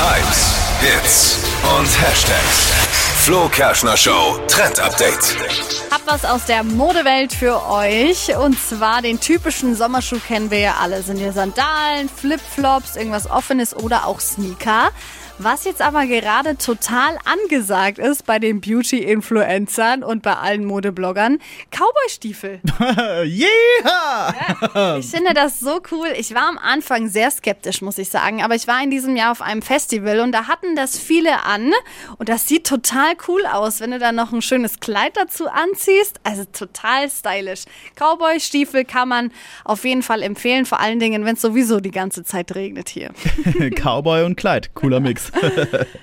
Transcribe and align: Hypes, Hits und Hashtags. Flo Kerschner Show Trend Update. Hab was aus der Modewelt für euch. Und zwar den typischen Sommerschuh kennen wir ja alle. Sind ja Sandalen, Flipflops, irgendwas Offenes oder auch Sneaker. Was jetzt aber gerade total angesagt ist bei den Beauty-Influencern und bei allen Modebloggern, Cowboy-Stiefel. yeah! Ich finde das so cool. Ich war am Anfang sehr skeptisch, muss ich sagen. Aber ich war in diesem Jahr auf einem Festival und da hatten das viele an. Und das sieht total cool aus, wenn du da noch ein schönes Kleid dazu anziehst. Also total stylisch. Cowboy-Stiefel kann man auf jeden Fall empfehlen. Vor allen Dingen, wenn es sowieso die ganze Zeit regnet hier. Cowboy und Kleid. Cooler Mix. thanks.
Hypes, 0.00 0.56
Hits 0.80 1.38
und 1.78 1.86
Hashtags. 1.86 2.70
Flo 3.24 3.48
Kerschner 3.48 3.96
Show 3.96 4.38
Trend 4.48 4.80
Update. 4.80 5.36
Hab 5.90 6.06
was 6.06 6.24
aus 6.24 6.46
der 6.46 6.64
Modewelt 6.64 7.32
für 7.32 7.64
euch. 7.68 8.34
Und 8.36 8.58
zwar 8.58 9.02
den 9.02 9.20
typischen 9.20 9.76
Sommerschuh 9.76 10.18
kennen 10.26 10.50
wir 10.50 10.58
ja 10.58 10.74
alle. 10.80 11.02
Sind 11.02 11.18
ja 11.18 11.30
Sandalen, 11.32 12.08
Flipflops, 12.08 12.96
irgendwas 12.96 13.30
Offenes 13.30 13.76
oder 13.76 14.06
auch 14.06 14.18
Sneaker. 14.18 14.90
Was 15.38 15.64
jetzt 15.64 15.80
aber 15.82 16.06
gerade 16.06 16.56
total 16.56 17.18
angesagt 17.24 17.98
ist 17.98 18.26
bei 18.26 18.38
den 18.38 18.60
Beauty-Influencern 18.60 20.04
und 20.04 20.22
bei 20.22 20.34
allen 20.34 20.64
Modebloggern, 20.64 21.38
Cowboy-Stiefel. 21.70 22.60
yeah! 23.24 24.98
Ich 24.98 25.06
finde 25.06 25.34
das 25.34 25.58
so 25.58 25.80
cool. 25.90 26.08
Ich 26.16 26.34
war 26.34 26.48
am 26.48 26.58
Anfang 26.58 27.08
sehr 27.08 27.30
skeptisch, 27.30 27.80
muss 27.82 27.98
ich 27.98 28.10
sagen. 28.10 28.42
Aber 28.42 28.54
ich 28.54 28.68
war 28.68 28.82
in 28.82 28.90
diesem 28.90 29.16
Jahr 29.16 29.32
auf 29.32 29.42
einem 29.42 29.62
Festival 29.62 30.20
und 30.20 30.32
da 30.32 30.48
hatten 30.48 30.76
das 30.76 30.98
viele 30.98 31.44
an. 31.44 31.72
Und 32.18 32.28
das 32.28 32.46
sieht 32.46 32.66
total 32.66 33.14
cool 33.26 33.44
aus, 33.46 33.80
wenn 33.80 33.92
du 33.92 33.98
da 33.98 34.12
noch 34.12 34.32
ein 34.32 34.42
schönes 34.42 34.80
Kleid 34.80 35.16
dazu 35.16 35.48
anziehst. 35.48 36.20
Also 36.24 36.44
total 36.44 37.10
stylisch. 37.10 37.64
Cowboy-Stiefel 37.96 38.84
kann 38.84 39.08
man 39.08 39.32
auf 39.64 39.84
jeden 39.84 40.02
Fall 40.02 40.22
empfehlen. 40.22 40.66
Vor 40.66 40.80
allen 40.80 41.00
Dingen, 41.00 41.24
wenn 41.24 41.34
es 41.34 41.40
sowieso 41.40 41.80
die 41.80 41.90
ganze 41.90 42.22
Zeit 42.22 42.54
regnet 42.54 42.88
hier. 42.88 43.10
Cowboy 43.82 44.24
und 44.24 44.36
Kleid. 44.36 44.74
Cooler 44.74 45.00
Mix. 45.00 45.21
thanks. 45.30 45.90